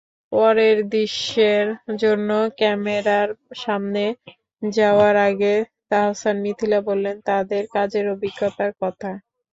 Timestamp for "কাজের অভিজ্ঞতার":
7.75-8.71